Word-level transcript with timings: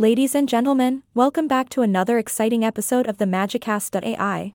Ladies 0.00 0.34
and 0.34 0.48
gentlemen, 0.48 1.02
welcome 1.12 1.46
back 1.46 1.68
to 1.68 1.82
another 1.82 2.16
exciting 2.16 2.64
episode 2.64 3.06
of 3.06 3.18
the 3.18 3.26
Magicast.ai. 3.26 4.54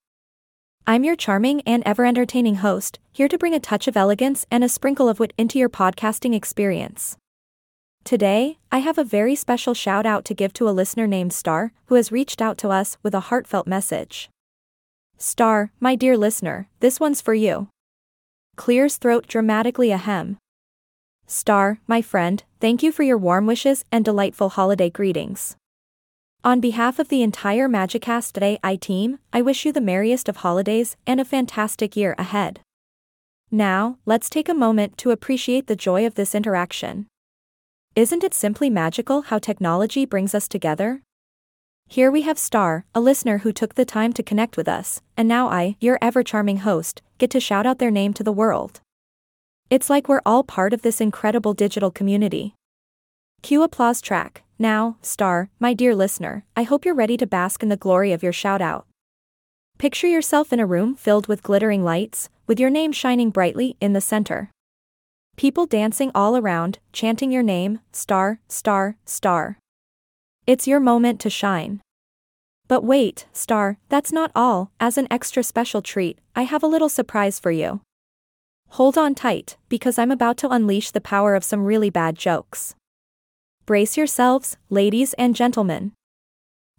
I'm 0.87 1.03
your 1.03 1.15
charming 1.15 1.61
and 1.67 1.83
ever 1.85 2.03
entertaining 2.03 2.55
host, 2.55 2.97
here 3.11 3.27
to 3.27 3.37
bring 3.37 3.53
a 3.53 3.59
touch 3.59 3.87
of 3.87 3.95
elegance 3.95 4.47
and 4.50 4.63
a 4.63 4.67
sprinkle 4.67 5.08
of 5.08 5.19
wit 5.19 5.33
into 5.37 5.59
your 5.59 5.69
podcasting 5.69 6.33
experience. 6.33 7.16
Today, 8.04 8.57
I 8.71 8.79
have 8.79 8.97
a 8.97 9.04
very 9.04 9.36
special 9.36 9.75
shout 9.75 10.07
out 10.07 10.25
to 10.25 10.34
give 10.34 10.52
to 10.54 10.68
a 10.68 10.73
listener 10.73 11.05
named 11.05 11.31
Star, 11.31 11.73
who 11.86 11.93
has 11.93 12.12
reached 12.12 12.41
out 12.41 12.57
to 12.57 12.70
us 12.70 12.98
with 13.04 13.14
a 13.14 13.30
heartfelt 13.30 13.68
message. 13.68 14.32
Star, 15.20 15.71
my 15.80 15.96
dear 15.96 16.18
listener, 16.18 16.70
this 16.80 17.00
one's 17.00 17.21
for 17.21 17.36
you. 17.36 17.68
Clears 18.55 18.98
throat 18.98 19.27
dramatically 19.27 19.91
ahem. 19.91 20.39
Star, 21.27 21.79
my 21.87 22.03
friend, 22.03 22.43
thank 22.59 22.83
you 22.83 22.91
for 22.91 23.01
your 23.01 23.17
warm 23.17 23.47
wishes 23.47 23.83
and 23.91 24.05
delightful 24.05 24.49
holiday 24.49 24.91
greetings. 24.91 25.55
On 26.43 26.59
behalf 26.59 26.99
of 26.99 27.09
the 27.09 27.23
entire 27.23 27.67
Magicast 27.67 28.39
AI 28.39 28.75
team, 28.75 29.17
I 29.33 29.41
wish 29.41 29.66
you 29.66 29.71
the 29.71 29.81
merriest 29.81 30.30
of 30.30 30.38
holidays 30.38 30.95
and 31.07 31.19
a 31.19 31.25
fantastic 31.25 31.95
year 31.95 32.13
ahead. 32.19 32.59
Now, 33.49 33.97
let's 34.05 34.30
take 34.30 34.47
a 34.47 34.53
moment 34.53 34.99
to 34.99 35.09
appreciate 35.09 35.66
the 35.66 35.75
joy 35.75 36.05
of 36.05 36.13
this 36.13 36.35
interaction. 36.35 37.07
Isn't 37.95 38.23
it 38.23 38.35
simply 38.35 38.69
magical 38.69 39.23
how 39.23 39.39
technology 39.39 40.05
brings 40.05 40.35
us 40.35 40.47
together? 40.47 41.02
Here 41.88 42.11
we 42.11 42.21
have 42.21 42.38
Star, 42.38 42.85
a 42.94 43.02
listener 43.02 43.39
who 43.39 43.52
took 43.52 43.73
the 43.73 43.85
time 43.85 44.13
to 44.13 44.21
connect 44.21 44.57
with 44.57 44.67
us, 44.67 45.02
and 45.17 45.27
now 45.27 45.47
I, 45.47 45.75
your 45.80 45.97
ever 46.03 46.21
charming 46.21 46.57
host, 46.57 47.02
get 47.17 47.31
to 47.31 47.39
shout 47.39 47.66
out 47.66 47.80
their 47.80 47.91
name 47.91 48.13
to 48.13 48.23
the 48.23 48.31
world. 48.31 48.81
It's 49.67 49.89
like 49.89 50.07
we're 50.07 50.21
all 50.27 50.43
part 50.43 50.73
of 50.73 50.83
this 50.83 51.01
incredible 51.01 51.55
digital 51.55 51.89
community. 51.89 52.53
Cue 53.41 53.63
applause 53.63 53.99
track. 53.99 54.43
Now, 54.59 54.97
Star, 55.01 55.49
my 55.59 55.73
dear 55.73 55.95
listener, 55.95 56.45
I 56.55 56.61
hope 56.63 56.85
you're 56.85 56.93
ready 56.93 57.17
to 57.17 57.25
bask 57.25 57.63
in 57.63 57.69
the 57.69 57.75
glory 57.75 58.11
of 58.11 58.21
your 58.21 58.31
shout 58.31 58.61
out. 58.61 58.85
Picture 59.80 60.07
yourself 60.07 60.53
in 60.53 60.59
a 60.59 60.67
room 60.67 60.94
filled 60.94 61.27
with 61.27 61.41
glittering 61.41 61.83
lights, 61.83 62.30
with 62.45 62.59
your 62.59 62.69
name 62.69 62.91
shining 62.91 63.31
brightly 63.31 63.75
in 63.81 63.94
the 63.94 64.02
center. 64.02 64.52
People 65.35 65.66
dancing 65.66 66.11
all 66.13 66.38
around, 66.38 66.77
chanting 66.94 67.31
your 67.31 67.44
name, 67.44 67.79
Star, 67.91 68.39
Star, 68.47 68.97
Star. 69.03 69.57
It's 70.45 70.67
your 70.67 70.79
moment 70.79 71.19
to 71.22 71.29
shine. 71.31 71.81
But 72.67 72.83
wait, 72.83 73.25
Star, 73.33 73.79
that's 73.89 74.11
not 74.11 74.31
all, 74.35 74.72
as 74.79 74.97
an 74.97 75.07
extra 75.09 75.41
special 75.44 75.81
treat, 75.81 76.19
I 76.35 76.44
have 76.44 76.61
a 76.61 76.67
little 76.67 76.88
surprise 76.88 77.39
for 77.39 77.52
you. 77.52 77.81
Hold 78.76 78.98
on 78.98 79.16
tight, 79.16 79.56
because 79.70 79.98
I'm 79.98 80.12
about 80.12 80.36
to 80.40 80.50
unleash 80.50 80.92
the 80.92 81.00
power 81.00 81.34
of 81.34 81.45
some 81.45 81.64
really 81.64 81.90
bad 81.90 82.18
jokes. 82.18 82.76
Brace 83.66 83.95
yourselves, 83.95 84.58
ladies 84.70 85.14
and 85.14 85.34
gentlemen. 85.34 85.94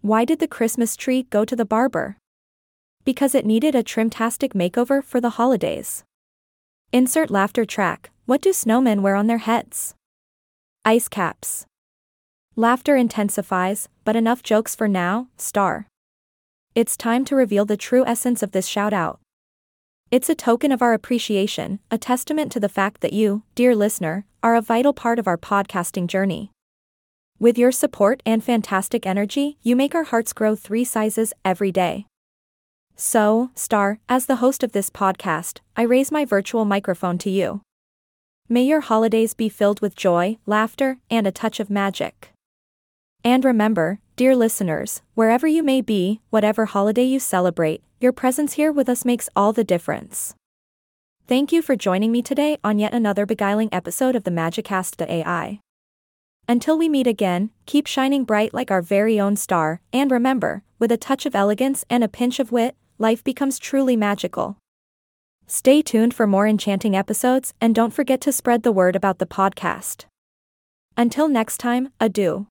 Why 0.01 0.23
did 0.23 0.37
the 0.37 0.47
Christmas 0.47 0.95
tree 0.95 1.23
go 1.31 1.43
to 1.43 1.55
the 1.55 1.65
barber? 1.65 2.17
Because 3.03 3.33
it 3.33 3.47
needed 3.47 3.73
a 3.73 3.81
trimtastic 3.81 4.53
makeover 4.53 5.03
for 5.03 5.19
the 5.19 5.39
holidays. 5.41 6.03
Insert 6.93 7.31
laughter 7.31 7.65
track. 7.65 8.11
What 8.27 8.43
do 8.43 8.51
snowmen 8.51 9.01
wear 9.01 9.15
on 9.15 9.25
their 9.25 9.39
heads? 9.39 9.95
Ice 10.85 11.07
caps. 11.07 11.65
Laughter 12.55 12.95
intensifies, 12.95 13.89
but 14.05 14.15
enough 14.15 14.43
jokes 14.43 14.75
for 14.75 14.87
now, 14.87 15.29
star. 15.35 15.87
It's 16.75 16.95
time 16.95 17.25
to 17.25 17.35
reveal 17.35 17.65
the 17.65 17.75
true 17.75 18.05
essence 18.05 18.43
of 18.43 18.51
this 18.51 18.67
shout 18.67 18.93
out. 18.93 19.19
It's 20.09 20.29
a 20.29 20.35
token 20.35 20.71
of 20.71 20.81
our 20.81 20.93
appreciation, 20.93 21.79
a 21.91 21.97
testament 21.97 22.49
to 22.53 22.61
the 22.61 22.69
fact 22.69 23.01
that 23.01 23.11
you, 23.11 23.43
dear 23.55 23.75
listener, 23.75 24.25
are 24.41 24.55
a 24.55 24.61
vital 24.61 24.93
part 24.93 25.19
of 25.19 25.27
our 25.27 25.37
podcasting 25.37 26.07
journey. 26.07 26.53
With 27.39 27.57
your 27.57 27.73
support 27.73 28.23
and 28.25 28.41
fantastic 28.41 29.05
energy, 29.05 29.57
you 29.63 29.75
make 29.75 29.93
our 29.93 30.05
hearts 30.05 30.31
grow 30.31 30.55
three 30.55 30.85
sizes 30.85 31.33
every 31.43 31.73
day. 31.73 32.05
So, 32.95 33.51
Star, 33.53 33.99
as 34.07 34.27
the 34.27 34.37
host 34.37 34.63
of 34.63 34.71
this 34.71 34.89
podcast, 34.89 35.59
I 35.75 35.81
raise 35.81 36.09
my 36.09 36.23
virtual 36.23 36.63
microphone 36.63 37.17
to 37.17 37.29
you. 37.29 37.59
May 38.47 38.63
your 38.63 38.79
holidays 38.79 39.33
be 39.33 39.49
filled 39.49 39.81
with 39.81 39.97
joy, 39.97 40.37
laughter, 40.45 40.99
and 41.11 41.27
a 41.27 41.33
touch 41.33 41.59
of 41.59 41.69
magic. 41.69 42.31
And 43.27 43.43
remember, 43.43 43.99
dear 44.15 44.37
listeners, 44.37 45.01
wherever 45.13 45.47
you 45.47 45.61
may 45.61 45.81
be, 45.81 46.21
whatever 46.29 46.65
holiday 46.65 47.03
you 47.03 47.19
celebrate, 47.19 47.83
your 47.99 48.13
presence 48.13 48.53
here 48.53 48.71
with 48.71 48.87
us 48.87 49.03
makes 49.03 49.27
all 49.35 49.51
the 49.51 49.65
difference. 49.65 50.33
Thank 51.27 51.51
you 51.51 51.61
for 51.61 51.75
joining 51.75 52.13
me 52.13 52.21
today 52.21 52.57
on 52.63 52.79
yet 52.79 52.93
another 52.93 53.25
beguiling 53.25 53.67
episode 53.73 54.15
of 54.15 54.23
the 54.23 54.31
Magicast.ai. 54.31 55.59
Until 56.47 56.77
we 56.77 56.87
meet 56.87 57.05
again, 57.05 57.49
keep 57.65 57.85
shining 57.85 58.23
bright 58.23 58.53
like 58.53 58.71
our 58.71 58.81
very 58.81 59.19
own 59.19 59.35
star, 59.35 59.81
and 59.91 60.09
remember, 60.09 60.63
with 60.79 60.89
a 60.89 60.95
touch 60.95 61.25
of 61.25 61.35
elegance 61.35 61.83
and 61.89 62.05
a 62.05 62.07
pinch 62.07 62.39
of 62.39 62.53
wit, 62.53 62.77
life 62.97 63.25
becomes 63.25 63.59
truly 63.59 63.97
magical. 63.97 64.55
Stay 65.47 65.81
tuned 65.81 66.13
for 66.13 66.27
more 66.27 66.47
enchanting 66.47 66.95
episodes 66.95 67.53
and 67.59 67.75
don't 67.75 67.93
forget 67.93 68.21
to 68.21 68.31
spread 68.31 68.63
the 68.63 68.71
word 68.71 68.95
about 68.95 69.19
the 69.19 69.25
podcast. 69.25 70.05
Until 70.95 71.27
next 71.27 71.57
time, 71.57 71.89
adieu. 71.99 72.47